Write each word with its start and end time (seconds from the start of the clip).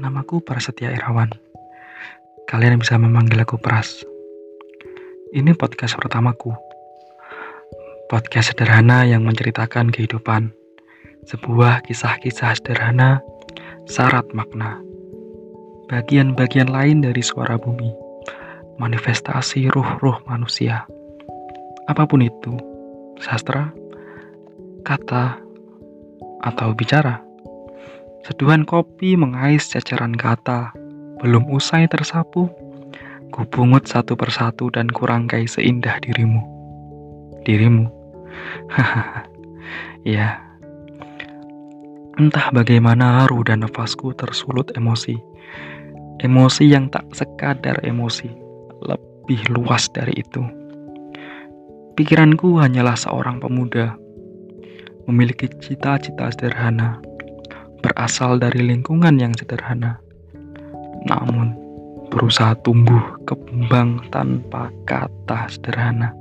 Namaku 0.00 0.40
Prasetya 0.40 0.88
Irawan. 0.96 1.28
Kalian 2.48 2.80
bisa 2.80 2.96
memanggil 2.96 3.44
aku 3.44 3.60
Pras. 3.60 4.00
Ini 5.36 5.52
podcast 5.52 6.00
pertamaku. 6.00 6.56
Podcast 8.08 8.56
sederhana 8.56 9.04
yang 9.04 9.28
menceritakan 9.28 9.92
kehidupan. 9.92 10.48
Sebuah 11.28 11.84
kisah-kisah 11.84 12.56
sederhana 12.56 13.20
syarat 13.84 14.24
makna. 14.32 14.80
Bagian-bagian 15.92 16.72
lain 16.72 17.04
dari 17.04 17.20
suara 17.20 17.60
bumi. 17.60 17.92
Manifestasi 18.80 19.68
ruh-ruh 19.76 20.24
manusia. 20.24 20.88
Apa 21.84 22.08
pun 22.08 22.24
itu, 22.24 22.56
sastra, 23.20 23.76
kata, 24.88 25.36
atau 26.48 26.72
bicara. 26.72 27.27
Seduhan 28.26 28.66
kopi 28.66 29.14
mengais 29.14 29.70
ceceran 29.70 30.16
kata, 30.18 30.74
belum 31.22 31.46
usai 31.54 31.86
tersapu, 31.86 32.50
ku 33.30 33.42
pungut 33.46 33.86
satu 33.86 34.18
persatu 34.18 34.70
dan 34.74 34.90
kurangkai 34.90 35.46
seindah 35.46 35.98
dirimu. 36.02 36.42
Dirimu? 37.46 37.86
Hahaha, 38.70 39.22
ya. 40.18 40.42
Entah 42.18 42.50
bagaimana 42.50 43.22
haru 43.22 43.46
dan 43.46 43.62
nafasku 43.62 44.10
tersulut 44.18 44.74
emosi. 44.74 45.14
Emosi 46.18 46.66
yang 46.66 46.90
tak 46.90 47.06
sekadar 47.14 47.78
emosi, 47.86 48.26
lebih 48.82 49.38
luas 49.54 49.86
dari 49.94 50.18
itu. 50.18 50.42
Pikiranku 51.94 52.58
hanyalah 52.58 52.98
seorang 52.98 53.38
pemuda, 53.38 53.94
memiliki 55.06 55.46
cita-cita 55.62 56.30
sederhana, 56.34 56.98
berasal 57.78 58.42
dari 58.42 58.62
lingkungan 58.62 59.16
yang 59.18 59.32
sederhana, 59.34 60.02
namun 61.06 61.54
berusaha 62.08 62.56
tumbuh 62.64 63.20
kembang 63.28 64.02
tanpa 64.10 64.72
kata 64.88 65.46
sederhana. 65.52 66.16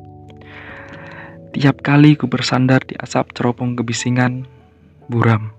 Tiap 1.55 1.81
kali 1.81 2.13
ku 2.13 2.29
bersandar 2.29 2.85
di 2.85 2.93
asap 2.99 3.33
ceropong 3.33 3.73
kebisingan, 3.73 4.45
buram. 5.09 5.49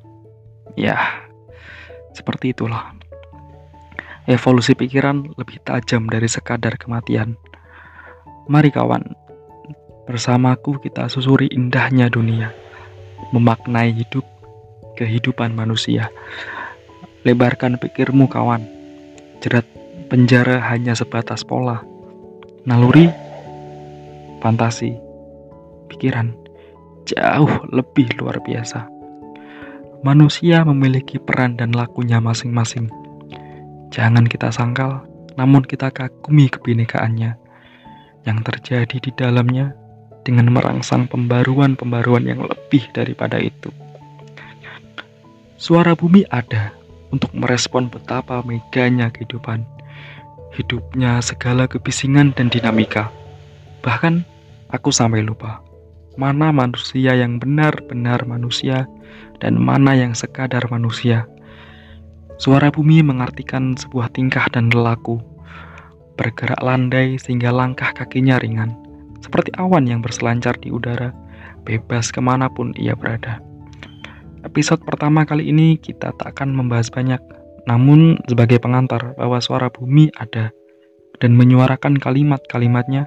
Ya, 0.78 1.26
seperti 2.14 2.54
itulah. 2.54 2.94
Evolusi 4.28 4.76
pikiran 4.76 5.34
lebih 5.40 5.58
tajam 5.64 6.06
dari 6.06 6.28
sekadar 6.28 6.76
kematian. 6.76 7.34
Mari 8.46 8.70
kawan, 8.70 9.16
bersamaku 10.06 10.78
kita 10.84 11.08
susuri 11.10 11.50
indahnya 11.50 12.12
dunia, 12.12 12.52
memaknai 13.32 13.90
hidup 13.90 14.37
kehidupan 14.98 15.54
manusia. 15.54 16.10
Lebarkan 17.22 17.78
pikirmu 17.78 18.26
kawan. 18.26 18.66
Jerat 19.38 19.64
penjara 20.10 20.58
hanya 20.74 20.98
sebatas 20.98 21.46
pola. 21.46 21.86
Naluri, 22.66 23.06
fantasi, 24.42 24.98
pikiran 25.86 26.34
jauh 27.08 27.64
lebih 27.72 28.12
luar 28.20 28.44
biasa. 28.44 28.84
Manusia 30.04 30.62
memiliki 30.62 31.16
peran 31.16 31.56
dan 31.56 31.72
lakunya 31.72 32.20
masing-masing. 32.20 32.92
Jangan 33.88 34.28
kita 34.28 34.52
sangkal, 34.52 35.02
namun 35.34 35.64
kita 35.64 35.88
kagumi 35.88 36.52
kebinekaannya 36.52 37.34
yang 38.28 38.38
terjadi 38.44 38.96
di 39.00 39.10
dalamnya 39.16 39.72
dengan 40.22 40.52
merangsang 40.52 41.08
pembaruan-pembaruan 41.08 42.28
yang 42.28 42.44
lebih 42.44 42.84
daripada 42.92 43.40
itu. 43.40 43.72
Suara 45.58 45.98
bumi 45.98 46.22
ada 46.30 46.70
untuk 47.10 47.34
merespon 47.34 47.90
betapa 47.90 48.46
meganya 48.46 49.10
kehidupan. 49.10 49.66
Hidupnya 50.54 51.18
segala 51.18 51.66
kebisingan 51.66 52.30
dan 52.38 52.46
dinamika. 52.46 53.10
Bahkan 53.82 54.22
aku 54.70 54.94
sampai 54.94 55.26
lupa 55.26 55.58
mana 56.14 56.54
manusia 56.54 57.10
yang 57.18 57.42
benar-benar 57.42 58.22
manusia 58.22 58.86
dan 59.42 59.58
mana 59.58 59.98
yang 59.98 60.14
sekadar 60.14 60.62
manusia. 60.70 61.26
Suara 62.38 62.70
bumi 62.70 63.02
mengartikan 63.02 63.74
sebuah 63.74 64.14
tingkah 64.14 64.46
dan 64.54 64.70
lelaku. 64.70 65.18
Bergerak 66.14 66.62
landai 66.62 67.18
sehingga 67.18 67.50
langkah 67.50 67.90
kakinya 67.98 68.38
ringan. 68.38 68.78
Seperti 69.18 69.50
awan 69.58 69.90
yang 69.90 70.06
berselancar 70.06 70.54
di 70.62 70.70
udara, 70.70 71.10
bebas 71.66 72.14
ke 72.14 72.22
mana 72.22 72.46
pun 72.46 72.70
ia 72.78 72.94
berada. 72.94 73.42
Episode 74.48 74.80
pertama 74.80 75.28
kali 75.28 75.52
ini 75.52 75.76
kita 75.76 76.16
tak 76.16 76.32
akan 76.32 76.56
membahas 76.56 76.88
banyak, 76.88 77.20
namun 77.68 78.16
sebagai 78.32 78.56
pengantar 78.56 79.12
bahwa 79.20 79.44
suara 79.44 79.68
bumi 79.68 80.08
ada 80.16 80.56
dan 81.20 81.36
menyuarakan 81.36 82.00
kalimat-kalimatnya 82.00 83.04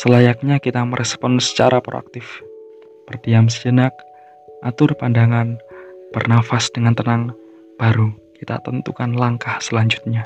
selayaknya 0.00 0.56
kita 0.56 0.80
merespon 0.80 1.36
secara 1.44 1.84
proaktif. 1.84 2.40
Berdiam 3.04 3.52
sejenak, 3.52 3.92
atur 4.64 4.96
pandangan, 4.96 5.60
bernafas 6.16 6.72
dengan 6.72 6.96
tenang, 6.96 7.36
baru 7.76 8.16
kita 8.40 8.56
tentukan 8.64 9.12
langkah 9.12 9.60
selanjutnya. 9.60 10.24